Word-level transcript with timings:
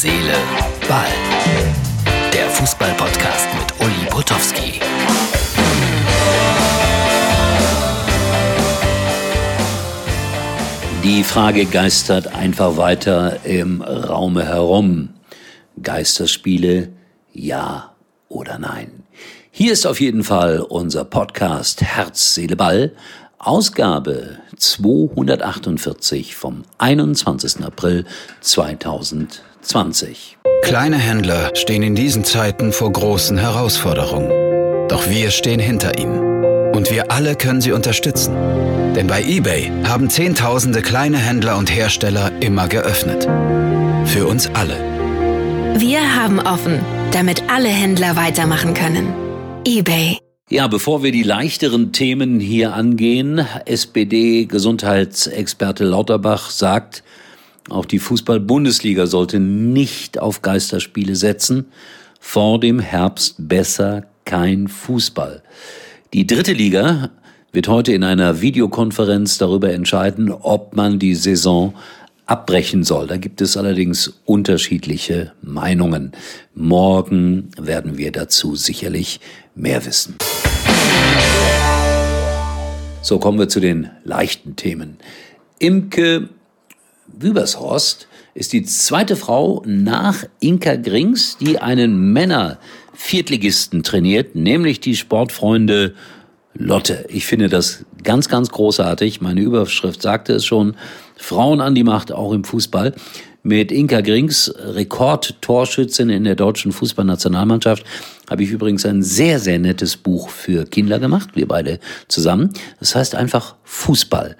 Seele, 0.00 0.36
Ball. 0.88 1.08
Der 2.32 2.48
Fußball-Podcast 2.50 3.48
mit 3.52 3.84
Uli 3.84 4.08
Potowski. 4.08 4.80
Die 11.02 11.24
Frage 11.24 11.64
geistert 11.64 12.28
einfach 12.28 12.76
weiter 12.76 13.44
im 13.44 13.82
Raume 13.82 14.44
herum. 14.44 15.14
Geisterspiele, 15.82 16.92
ja 17.32 17.96
oder 18.28 18.60
nein? 18.60 19.02
Hier 19.50 19.72
ist 19.72 19.84
auf 19.84 20.00
jeden 20.00 20.22
Fall 20.22 20.60
unser 20.60 21.04
Podcast 21.06 21.82
Herz, 21.82 22.36
Seele, 22.36 22.54
Ball, 22.54 22.92
Ausgabe 23.38 24.38
248 24.56 26.34
vom 26.34 26.64
21. 26.78 27.64
April 27.64 28.04
2020. 28.40 30.38
Kleine 30.62 30.96
Händler 30.96 31.54
stehen 31.54 31.84
in 31.84 31.94
diesen 31.94 32.24
Zeiten 32.24 32.72
vor 32.72 32.92
großen 32.92 33.38
Herausforderungen. 33.38 34.88
Doch 34.88 35.08
wir 35.08 35.30
stehen 35.30 35.60
hinter 35.60 35.96
ihnen. 35.98 36.74
Und 36.74 36.90
wir 36.90 37.12
alle 37.12 37.36
können 37.36 37.60
sie 37.60 37.70
unterstützen. 37.70 38.34
Denn 38.96 39.06
bei 39.06 39.22
eBay 39.22 39.70
haben 39.84 40.10
Zehntausende 40.10 40.82
kleine 40.82 41.18
Händler 41.18 41.58
und 41.58 41.70
Hersteller 41.72 42.32
immer 42.40 42.66
geöffnet. 42.66 43.28
Für 44.08 44.26
uns 44.26 44.50
alle. 44.54 44.76
Wir 45.78 46.16
haben 46.16 46.40
offen, 46.40 46.80
damit 47.12 47.44
alle 47.48 47.68
Händler 47.68 48.16
weitermachen 48.16 48.74
können. 48.74 49.14
eBay. 49.64 50.18
Ja, 50.50 50.66
bevor 50.66 51.02
wir 51.02 51.12
die 51.12 51.24
leichteren 51.24 51.92
Themen 51.92 52.40
hier 52.40 52.72
angehen, 52.72 53.46
SPD-Gesundheitsexperte 53.66 55.84
Lauterbach 55.84 56.48
sagt, 56.48 57.02
auch 57.68 57.84
die 57.84 57.98
Fußball-Bundesliga 57.98 59.06
sollte 59.06 59.40
nicht 59.40 60.18
auf 60.18 60.40
Geisterspiele 60.40 61.16
setzen. 61.16 61.66
Vor 62.18 62.58
dem 62.60 62.78
Herbst 62.78 63.34
besser 63.36 64.04
kein 64.24 64.68
Fußball. 64.68 65.42
Die 66.14 66.26
dritte 66.26 66.54
Liga 66.54 67.10
wird 67.52 67.68
heute 67.68 67.92
in 67.92 68.02
einer 68.02 68.40
Videokonferenz 68.40 69.36
darüber 69.36 69.74
entscheiden, 69.74 70.32
ob 70.32 70.74
man 70.74 70.98
die 70.98 71.14
Saison 71.14 71.74
abbrechen 72.24 72.84
soll. 72.84 73.06
Da 73.06 73.18
gibt 73.18 73.42
es 73.42 73.58
allerdings 73.58 74.14
unterschiedliche 74.24 75.32
Meinungen. 75.42 76.12
Morgen 76.54 77.50
werden 77.58 77.98
wir 77.98 78.12
dazu 78.12 78.56
sicherlich 78.56 79.20
mehr 79.54 79.84
wissen. 79.84 80.16
So 83.02 83.18
kommen 83.18 83.38
wir 83.38 83.48
zu 83.48 83.60
den 83.60 83.90
leichten 84.04 84.56
Themen. 84.56 84.98
Imke 85.58 86.28
Wübershorst 87.06 88.06
ist 88.34 88.52
die 88.52 88.62
zweite 88.64 89.16
Frau 89.16 89.62
nach 89.66 90.24
Inka 90.40 90.76
Grings, 90.76 91.38
die 91.38 91.58
einen 91.58 92.12
Männer-Viertligisten 92.12 93.82
trainiert, 93.82 94.36
nämlich 94.36 94.80
die 94.80 94.94
Sportfreunde 94.94 95.94
Lotte. 96.54 97.06
Ich 97.08 97.26
finde 97.26 97.48
das 97.48 97.84
ganz, 98.02 98.28
ganz 98.28 98.50
großartig. 98.50 99.20
Meine 99.20 99.40
Überschrift 99.40 100.02
sagte 100.02 100.34
es 100.34 100.44
schon. 100.44 100.76
Frauen 101.16 101.60
an 101.60 101.74
die 101.74 101.84
Macht, 101.84 102.12
auch 102.12 102.32
im 102.32 102.44
Fußball. 102.44 102.94
Mit 103.48 103.72
Inka 103.72 104.02
Grings, 104.02 104.52
Rekordtorschützin 104.58 106.10
in 106.10 106.24
der 106.24 106.34
deutschen 106.34 106.70
Fußballnationalmannschaft, 106.70 107.82
habe 108.28 108.42
ich 108.42 108.50
übrigens 108.50 108.84
ein 108.84 109.02
sehr, 109.02 109.40
sehr 109.40 109.58
nettes 109.58 109.96
Buch 109.96 110.28
für 110.28 110.66
Kinder 110.66 110.98
gemacht, 110.98 111.30
wir 111.32 111.48
beide 111.48 111.80
zusammen. 112.08 112.52
Das 112.78 112.94
heißt 112.94 113.14
einfach 113.14 113.54
Fußball. 113.64 114.36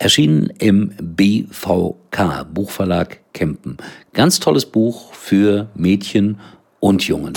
Erschienen 0.00 0.52
im 0.58 0.92
BVK, 1.00 2.42
Buchverlag 2.52 3.20
Kempen. 3.32 3.76
Ganz 4.12 4.40
tolles 4.40 4.66
Buch 4.66 5.14
für 5.14 5.68
Mädchen 5.76 6.40
und 6.80 7.06
Jungen. 7.06 7.34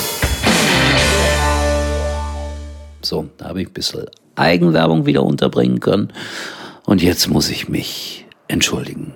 So, 3.03 3.29
da 3.37 3.49
habe 3.49 3.61
ich 3.61 3.67
ein 3.67 3.73
bisschen 3.73 4.05
Eigenwerbung 4.33 5.05
wieder 5.05 5.21
unterbringen 5.21 5.81
können. 5.81 6.11
Und 6.87 7.03
jetzt 7.03 7.27
muss 7.27 7.51
ich 7.51 7.69
mich 7.69 8.25
entschuldigen. 8.47 9.13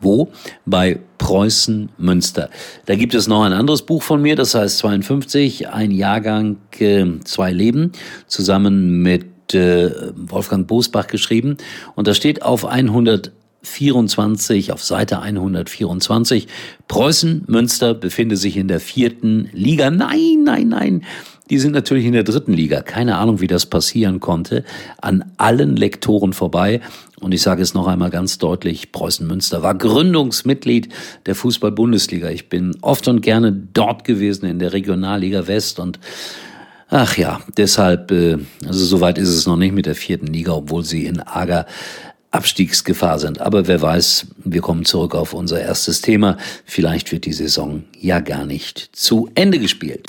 Wo? 0.00 0.30
Bei 0.66 0.98
Preußen 1.18 1.90
Münster. 1.98 2.50
Da 2.86 2.96
gibt 2.96 3.14
es 3.14 3.28
noch 3.28 3.42
ein 3.42 3.52
anderes 3.52 3.82
Buch 3.82 4.02
von 4.02 4.22
mir, 4.22 4.36
das 4.36 4.54
heißt 4.54 4.78
52, 4.78 5.68
ein 5.68 5.90
Jahrgang, 5.90 6.56
äh, 6.78 7.04
zwei 7.24 7.52
Leben, 7.52 7.92
zusammen 8.26 9.02
mit 9.02 9.54
äh, 9.54 9.90
Wolfgang 10.16 10.66
Bosbach 10.66 11.06
geschrieben. 11.06 11.56
Und 11.94 12.08
da 12.08 12.14
steht 12.14 12.42
auf 12.42 12.64
124, 12.64 14.72
auf 14.72 14.82
Seite 14.82 15.20
124, 15.20 16.48
Preußen 16.88 17.44
Münster 17.46 17.94
befindet 17.94 18.38
sich 18.38 18.56
in 18.56 18.68
der 18.68 18.80
vierten 18.80 19.50
Liga. 19.52 19.90
Nein, 19.90 20.42
nein, 20.44 20.68
nein. 20.68 21.02
Die 21.50 21.58
sind 21.58 21.72
natürlich 21.72 22.04
in 22.04 22.12
der 22.12 22.22
dritten 22.22 22.52
Liga. 22.52 22.80
Keine 22.80 23.16
Ahnung, 23.16 23.40
wie 23.40 23.48
das 23.48 23.66
passieren 23.66 24.20
konnte. 24.20 24.64
An 25.00 25.32
allen 25.36 25.76
Lektoren 25.76 26.32
vorbei. 26.32 26.80
Und 27.20 27.32
ich 27.32 27.42
sage 27.42 27.62
es 27.62 27.74
noch 27.74 27.86
einmal 27.86 28.10
ganz 28.10 28.38
deutlich, 28.38 28.92
Preußen 28.92 29.26
Münster 29.26 29.62
war 29.62 29.74
Gründungsmitglied 29.74 30.88
der 31.26 31.34
Fußball-Bundesliga. 31.34 32.30
Ich 32.30 32.48
bin 32.48 32.76
oft 32.80 33.06
und 33.08 33.20
gerne 33.20 33.52
dort 33.52 34.04
gewesen 34.04 34.46
in 34.46 34.58
der 34.58 34.72
Regionalliga 34.72 35.46
West 35.46 35.78
und 35.78 36.00
ach 36.88 37.18
ja, 37.18 37.40
deshalb, 37.56 38.10
äh, 38.10 38.38
also 38.66 38.84
soweit 38.84 39.18
ist 39.18 39.28
es 39.28 39.46
noch 39.46 39.56
nicht 39.56 39.74
mit 39.74 39.86
der 39.86 39.94
vierten 39.94 40.28
Liga, 40.28 40.52
obwohl 40.52 40.84
sie 40.84 41.04
in 41.04 41.20
arger 41.20 41.66
Abstiegsgefahr 42.30 43.18
sind. 43.18 43.40
Aber 43.40 43.66
wer 43.66 43.82
weiß, 43.82 44.28
wir 44.44 44.60
kommen 44.60 44.84
zurück 44.84 45.14
auf 45.14 45.34
unser 45.34 45.60
erstes 45.60 46.00
Thema. 46.00 46.38
Vielleicht 46.64 47.10
wird 47.12 47.26
die 47.26 47.32
Saison 47.32 47.84
ja 47.98 48.20
gar 48.20 48.46
nicht 48.46 48.90
zu 48.92 49.28
Ende 49.34 49.58
gespielt. 49.58 50.06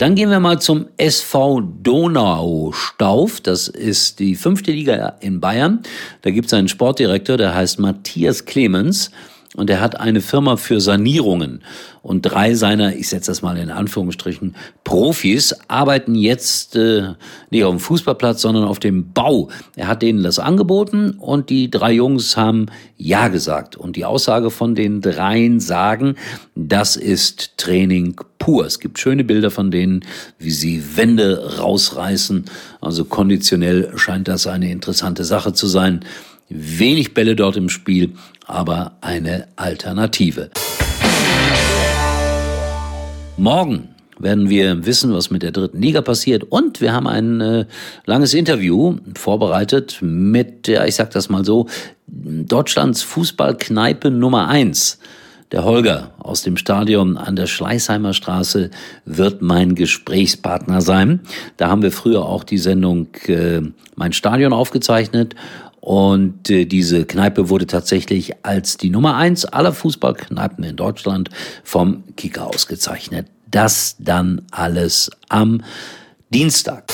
Dann 0.00 0.14
gehen 0.14 0.30
wir 0.30 0.40
mal 0.40 0.58
zum 0.58 0.86
SV 0.96 1.60
Donaustauf. 1.60 3.42
Das 3.42 3.68
ist 3.68 4.18
die 4.18 4.34
fünfte 4.34 4.72
Liga 4.72 5.18
in 5.20 5.40
Bayern. 5.40 5.80
Da 6.22 6.30
gibt 6.30 6.46
es 6.46 6.54
einen 6.54 6.68
Sportdirektor, 6.68 7.36
der 7.36 7.54
heißt 7.54 7.78
Matthias 7.78 8.46
Clemens. 8.46 9.10
Und 9.56 9.68
er 9.68 9.80
hat 9.80 9.98
eine 9.98 10.20
Firma 10.20 10.56
für 10.56 10.80
Sanierungen. 10.80 11.62
Und 12.02 12.22
drei 12.22 12.54
seiner, 12.54 12.94
ich 12.94 13.08
setze 13.08 13.32
das 13.32 13.42
mal 13.42 13.58
in 13.58 13.70
Anführungsstrichen, 13.70 14.54
Profis 14.84 15.54
arbeiten 15.66 16.14
jetzt 16.14 16.76
äh, 16.76 17.14
nicht 17.50 17.64
auf 17.64 17.74
dem 17.74 17.80
Fußballplatz, 17.80 18.42
sondern 18.42 18.64
auf 18.64 18.78
dem 18.78 19.12
Bau. 19.12 19.48
Er 19.74 19.88
hat 19.88 20.02
denen 20.02 20.22
das 20.22 20.38
angeboten 20.38 21.10
und 21.18 21.50
die 21.50 21.68
drei 21.68 21.92
Jungs 21.92 22.36
haben 22.36 22.66
Ja 22.96 23.26
gesagt. 23.26 23.76
Und 23.76 23.96
die 23.96 24.04
Aussage 24.04 24.50
von 24.50 24.76
den 24.76 25.00
dreien 25.00 25.58
sagen, 25.58 26.14
das 26.54 26.94
ist 26.94 27.58
Training 27.58 28.16
pur. 28.38 28.64
Es 28.64 28.78
gibt 28.78 28.98
schöne 28.98 29.24
Bilder 29.24 29.50
von 29.50 29.72
denen, 29.72 30.04
wie 30.38 30.52
sie 30.52 30.96
Wände 30.96 31.58
rausreißen. 31.58 32.44
Also 32.80 33.04
konditionell 33.04 33.92
scheint 33.96 34.28
das 34.28 34.46
eine 34.46 34.70
interessante 34.70 35.24
Sache 35.24 35.52
zu 35.52 35.66
sein. 35.66 36.04
Wenig 36.50 37.14
Bälle 37.14 37.36
dort 37.36 37.56
im 37.56 37.68
Spiel, 37.68 38.14
aber 38.44 38.96
eine 39.00 39.46
Alternative. 39.54 40.50
Morgen 43.36 43.88
werden 44.18 44.50
wir 44.50 44.84
wissen, 44.84 45.14
was 45.14 45.30
mit 45.30 45.42
der 45.42 45.52
dritten 45.52 45.80
Liga 45.80 46.02
passiert. 46.02 46.42
Und 46.44 46.80
wir 46.80 46.92
haben 46.92 47.06
ein 47.06 47.40
äh, 47.40 47.66
langes 48.04 48.34
Interview 48.34 48.96
vorbereitet 49.16 49.98
mit, 50.02 50.66
ja, 50.68 50.84
ich 50.84 50.96
sag 50.96 51.10
das 51.10 51.28
mal 51.28 51.44
so, 51.44 51.68
Deutschlands 52.06 53.02
Fußballkneipe 53.02 54.10
Nummer 54.10 54.48
eins. 54.48 54.98
Der 55.52 55.64
Holger 55.64 56.12
aus 56.18 56.42
dem 56.42 56.56
Stadion 56.56 57.16
an 57.16 57.34
der 57.34 57.46
Schleißheimer 57.46 58.12
Straße 58.12 58.70
wird 59.04 59.42
mein 59.42 59.74
Gesprächspartner 59.74 60.80
sein. 60.80 61.20
Da 61.56 61.68
haben 61.68 61.82
wir 61.82 61.90
früher 61.90 62.24
auch 62.24 62.44
die 62.44 62.58
Sendung 62.58 63.08
äh, 63.26 63.60
Mein 63.96 64.12
Stadion 64.12 64.52
aufgezeichnet 64.52 65.34
und 65.80 66.50
äh, 66.50 66.66
diese 66.66 67.06
Kneipe 67.06 67.48
wurde 67.48 67.66
tatsächlich 67.66 68.44
als 68.44 68.76
die 68.76 68.90
Nummer 68.90 69.16
eins 69.16 69.44
aller 69.44 69.72
Fußballkneipen 69.72 70.62
in 70.64 70.76
Deutschland 70.76 71.30
vom 71.64 72.04
Kicker 72.16 72.46
ausgezeichnet. 72.46 73.26
Das 73.50 73.96
dann 73.98 74.42
alles 74.50 75.10
am 75.28 75.62
Dienstag. 76.28 76.92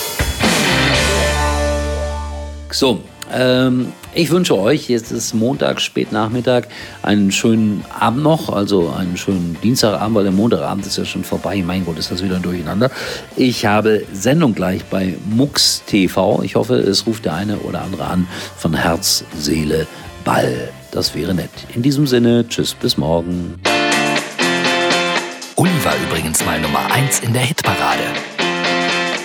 So, 2.71 3.03
ähm, 3.33 3.93
ich 4.17 4.31
wünsche 4.31 4.59
euch, 4.59 4.89
jetzt 4.89 5.13
ist 5.13 5.35
Montag, 5.35 5.81
spät 5.81 6.11
Nachmittag, 6.11 6.69
einen 7.03 7.31
schönen 7.31 7.85
Abend 7.99 8.23
noch, 8.23 8.49
also 8.49 8.91
einen 8.91 9.17
schönen 9.17 9.57
Dienstagabend, 9.63 10.17
weil 10.17 10.25
der 10.25 10.33
Montagabend 10.33 10.87
ist 10.87 10.97
ja 10.97 11.05
schon 11.05 11.23
vorbei. 11.23 11.63
Mein 11.65 11.85
Gott, 11.85 11.99
ist 11.99 12.11
das 12.11 12.23
wieder 12.23 12.39
durcheinander. 12.39 12.91
Ich 13.37 13.67
habe 13.67 14.05
Sendung 14.13 14.55
gleich 14.55 14.85
bei 14.85 15.15
Mux 15.29 15.83
TV. 15.87 16.43
Ich 16.43 16.57
hoffe, 16.57 16.77
es 16.77 17.07
ruft 17.07 17.27
der 17.27 17.35
eine 17.35 17.59
oder 17.59 17.83
andere 17.83 18.07
an 18.07 18.27
von 18.57 18.75
Herz, 18.75 19.25
Seele, 19.37 19.87
Ball. 20.25 20.71
Das 20.91 21.15
wäre 21.15 21.35
nett. 21.35 21.51
In 21.75 21.83
diesem 21.83 22.07
Sinne, 22.07 22.49
tschüss, 22.49 22.75
bis 22.75 22.97
morgen. 22.97 23.61
Uli 25.57 25.85
war 25.85 25.95
übrigens 26.09 26.45
mal 26.45 26.59
Nummer 26.61 26.91
1 26.91 27.21
in 27.21 27.35
der 27.35 27.43
Hitparade. 27.43 28.05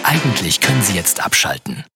Eigentlich 0.04 0.60
können 0.60 0.82
Sie 0.82 0.96
jetzt 0.98 1.24
abschalten. 1.24 1.86